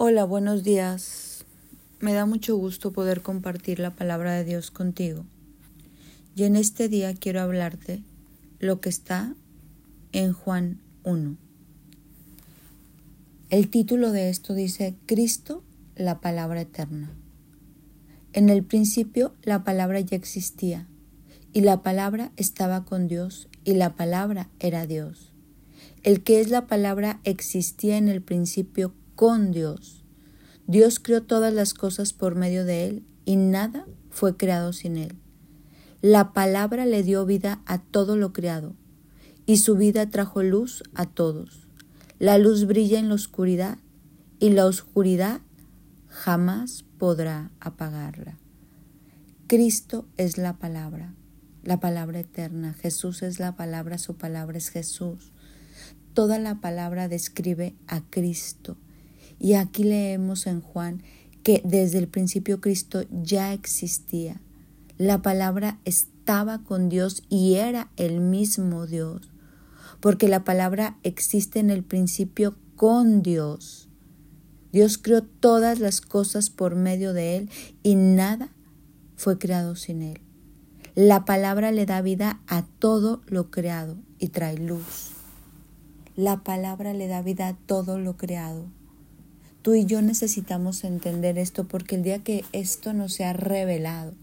[0.00, 1.44] Hola, buenos días.
[1.98, 5.24] Me da mucho gusto poder compartir la palabra de Dios contigo.
[6.36, 8.04] Y en este día quiero hablarte
[8.60, 9.34] lo que está
[10.12, 11.36] en Juan 1.
[13.50, 15.64] El título de esto dice Cristo,
[15.96, 17.10] la palabra eterna.
[18.32, 20.86] En el principio la palabra ya existía,
[21.52, 25.32] y la palabra estaba con Dios, y la palabra era Dios.
[26.04, 30.04] El que es la palabra existía en el principio con Dios.
[30.68, 35.16] Dios creó todas las cosas por medio de Él y nada fue creado sin Él.
[36.02, 38.76] La palabra le dio vida a todo lo creado
[39.44, 41.66] y su vida trajo luz a todos.
[42.20, 43.78] La luz brilla en la oscuridad
[44.38, 45.40] y la oscuridad
[46.06, 48.38] jamás podrá apagarla.
[49.48, 51.12] Cristo es la palabra,
[51.64, 52.72] la palabra eterna.
[52.72, 55.32] Jesús es la palabra, su palabra es Jesús.
[56.14, 58.76] Toda la palabra describe a Cristo
[59.38, 61.02] y aquí leemos en Juan
[61.42, 64.40] que desde el principio Cristo ya existía.
[64.98, 69.30] La palabra estaba con Dios y era el mismo Dios,
[70.00, 73.88] porque la palabra existe en el principio con Dios.
[74.72, 77.50] Dios creó todas las cosas por medio de Él
[77.82, 78.50] y nada
[79.16, 80.20] fue creado sin Él.
[80.94, 85.12] La palabra le da vida a todo lo creado y trae luz.
[86.16, 88.66] La palabra le da vida a todo lo creado.
[89.68, 94.14] Tú y yo necesitamos entender esto porque el día que esto nos sea revelado,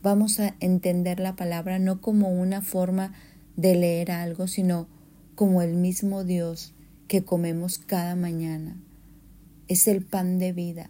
[0.00, 3.12] vamos a entender la palabra no como una forma
[3.56, 4.86] de leer algo, sino
[5.34, 6.72] como el mismo Dios
[7.08, 8.76] que comemos cada mañana.
[9.66, 10.88] Es el pan de vida.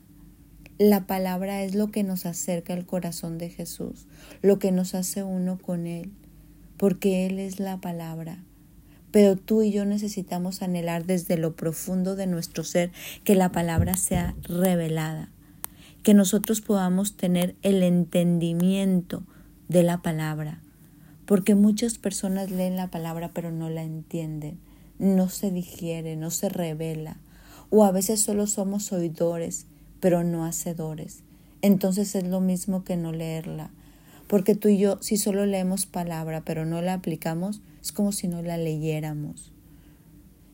[0.77, 4.06] La palabra es lo que nos acerca al corazón de Jesús,
[4.42, 6.12] lo que nos hace uno con Él,
[6.77, 8.44] porque Él es la palabra.
[9.11, 12.92] Pero tú y yo necesitamos anhelar desde lo profundo de nuestro ser
[13.25, 15.30] que la palabra sea revelada,
[16.03, 19.25] que nosotros podamos tener el entendimiento
[19.69, 20.61] de la palabra,
[21.26, 24.59] porque muchas personas leen la palabra pero no la entienden,
[24.98, 27.19] no se digiere, no se revela,
[27.71, 29.66] o a veces solo somos oidores
[30.00, 31.22] pero no hacedores.
[31.62, 33.71] Entonces es lo mismo que no leerla,
[34.28, 38.28] porque tú y yo si solo leemos palabra pero no la aplicamos, es como si
[38.28, 39.52] no la leyéramos.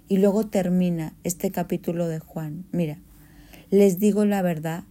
[0.09, 2.65] Y luego termina este capítulo de Juan.
[2.71, 2.99] Mira,
[3.71, 4.85] les digo la verdad,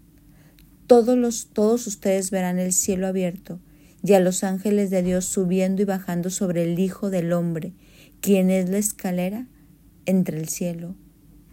[0.87, 3.59] todos, los, todos ustedes verán el cielo abierto
[4.03, 7.73] y a los ángeles de Dios subiendo y bajando sobre el Hijo del Hombre,
[8.21, 9.47] quien es la escalera
[10.05, 10.95] entre el cielo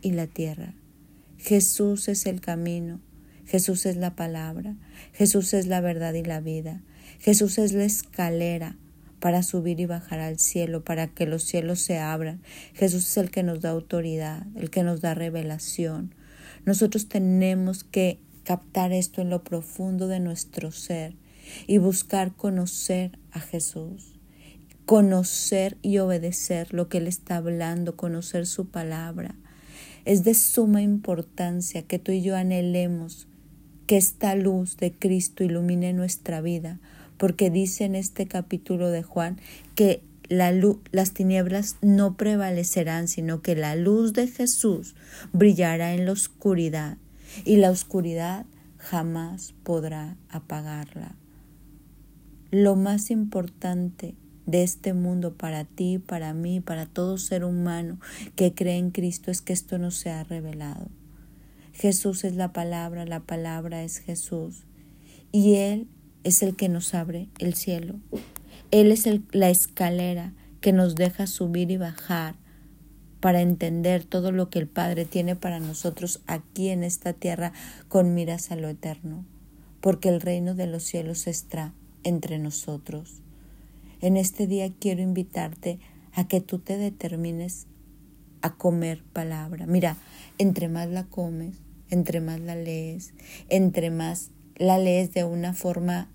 [0.02, 0.74] y la tierra.
[1.38, 3.00] Jesús es el camino,
[3.46, 4.76] Jesús es la palabra,
[5.12, 6.82] Jesús es la verdad y la vida,
[7.20, 8.76] Jesús es la escalera
[9.22, 12.42] para subir y bajar al cielo, para que los cielos se abran.
[12.74, 16.12] Jesús es el que nos da autoridad, el que nos da revelación.
[16.66, 21.14] Nosotros tenemos que captar esto en lo profundo de nuestro ser
[21.68, 24.18] y buscar conocer a Jesús,
[24.86, 29.36] conocer y obedecer lo que Él está hablando, conocer su palabra.
[30.04, 33.28] Es de suma importancia que tú y yo anhelemos
[33.86, 36.80] que esta luz de Cristo ilumine nuestra vida,
[37.22, 39.38] porque dice en este capítulo de Juan
[39.76, 44.96] que la luz, las tinieblas no prevalecerán, sino que la luz de Jesús
[45.32, 46.98] brillará en la oscuridad
[47.44, 48.44] y la oscuridad
[48.76, 51.14] jamás podrá apagarla.
[52.50, 54.16] Lo más importante
[54.46, 58.00] de este mundo para ti, para mí, para todo ser humano
[58.34, 60.88] que cree en Cristo es que esto no se ha revelado.
[61.72, 64.64] Jesús es la palabra, la palabra es Jesús
[65.30, 65.86] y Él
[66.24, 67.96] es el que nos abre el cielo.
[68.70, 72.36] Él es la escalera que nos deja subir y bajar
[73.20, 77.52] para entender todo lo que el Padre tiene para nosotros aquí en esta tierra
[77.88, 79.24] con miras a lo eterno,
[79.80, 81.72] porque el reino de los cielos está
[82.02, 83.22] entre nosotros.
[84.00, 85.78] En este día quiero invitarte
[86.14, 87.66] a que tú te determines
[88.40, 89.66] a comer palabra.
[89.66, 89.96] Mira,
[90.38, 91.54] entre más la comes,
[91.90, 93.14] entre más la lees,
[93.48, 96.08] entre más la lees de una forma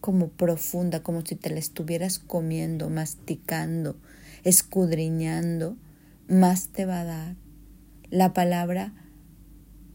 [0.00, 3.96] como profunda, como si te la estuvieras comiendo, masticando,
[4.44, 5.76] escudriñando,
[6.28, 7.36] más te va a dar.
[8.10, 8.92] La palabra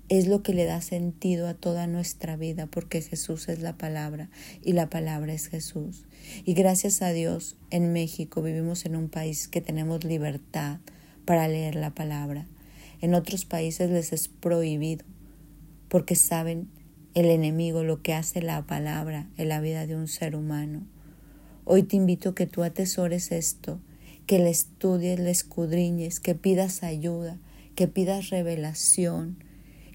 [0.09, 4.29] es lo que le da sentido a toda nuestra vida, porque Jesús es la palabra
[4.61, 6.03] y la palabra es Jesús.
[6.43, 10.79] Y gracias a Dios, en México vivimos en un país que tenemos libertad
[11.23, 12.45] para leer la palabra.
[12.99, 15.05] En otros países les es prohibido,
[15.87, 16.67] porque saben
[17.13, 20.83] el enemigo, lo que hace la palabra en la vida de un ser humano.
[21.65, 23.79] Hoy te invito a que tú atesores esto,
[24.25, 27.37] que le estudies, le escudriñes, que pidas ayuda,
[27.75, 29.43] que pidas revelación,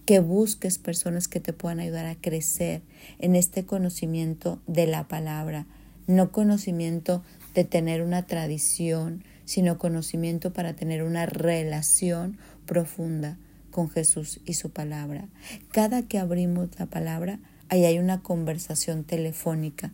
[0.05, 2.83] que busques personas que te puedan ayudar a crecer
[3.19, 5.67] en este conocimiento de la palabra,
[6.07, 7.25] no conocimiento
[7.55, 13.39] de tener una tradición, sino conocimiento para tener una relación profunda
[13.77, 15.29] con Jesús y su palabra.
[15.71, 19.93] Cada que abrimos la palabra, ahí hay una conversación telefónica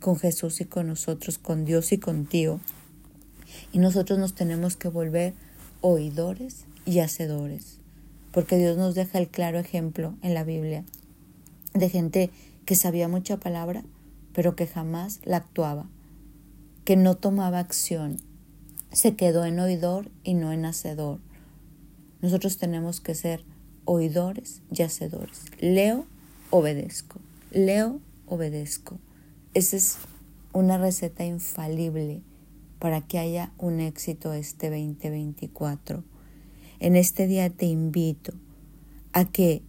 [0.00, 2.60] con Jesús y con nosotros, con Dios y contigo.
[3.72, 5.32] Y nosotros nos tenemos que volver
[5.80, 7.78] oidores y hacedores
[8.36, 10.84] porque Dios nos deja el claro ejemplo en la Biblia
[11.72, 12.28] de gente
[12.66, 13.82] que sabía mucha palabra,
[14.34, 15.88] pero que jamás la actuaba,
[16.84, 18.18] que no tomaba acción,
[18.92, 21.18] se quedó en oidor y no en hacedor.
[22.22, 23.44] Nosotros tenemos que ser
[23.84, 25.42] oidores y hacedores.
[25.60, 26.06] Leo,
[26.50, 27.20] obedezco.
[27.50, 28.98] Leo, obedezco.
[29.54, 29.98] Esa es
[30.52, 32.22] una receta infalible
[32.78, 36.04] para que haya un éxito este 2024.
[36.80, 38.34] En este día te invito
[39.12, 39.62] a que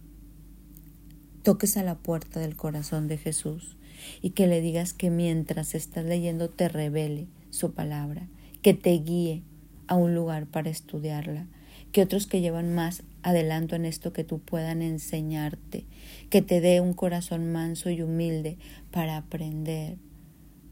[1.42, 3.76] toques a la puerta del corazón de Jesús
[4.20, 8.28] y que le digas que mientras estás leyendo te revele su palabra,
[8.60, 9.42] que te guíe
[9.88, 11.46] a un lugar para estudiarla,
[11.90, 15.84] que otros que llevan más adelanto en esto que tú puedan enseñarte,
[16.30, 18.58] que te dé un corazón manso y humilde
[18.92, 19.96] para aprender,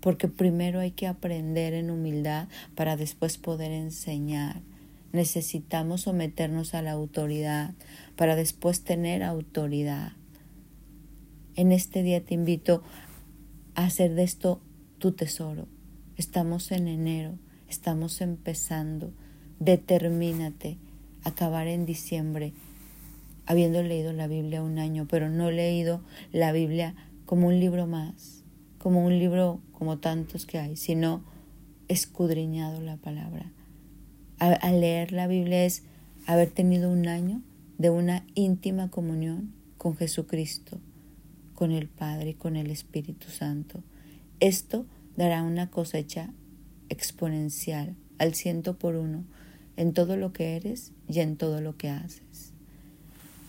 [0.00, 4.62] porque primero hay que aprender en humildad para después poder enseñar
[5.16, 7.74] necesitamos someternos a la autoridad
[8.14, 10.12] para después tener autoridad.
[11.56, 12.82] En este día te invito
[13.74, 14.60] a hacer de esto
[14.98, 15.66] tu tesoro.
[16.16, 19.12] Estamos en enero, estamos empezando.
[19.58, 20.78] Determínate
[21.24, 22.52] acabar en diciembre
[23.46, 26.02] habiendo leído la Biblia un año, pero no leído
[26.32, 26.94] la Biblia
[27.26, 28.44] como un libro más,
[28.78, 31.22] como un libro como tantos que hay, sino
[31.88, 33.52] escudriñado la palabra
[34.38, 35.82] al leer la Biblia es
[36.26, 37.42] haber tenido un año
[37.78, 40.78] de una íntima comunión con Jesucristo,
[41.54, 43.82] con el Padre y con el Espíritu Santo.
[44.40, 44.86] Esto
[45.16, 46.30] dará una cosecha
[46.88, 49.24] exponencial al ciento por uno
[49.76, 52.52] en todo lo que eres y en todo lo que haces.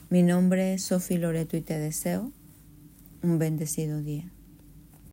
[0.09, 2.31] Mi nombre es Sofi Loreto y te deseo
[3.23, 4.31] un bendecido día.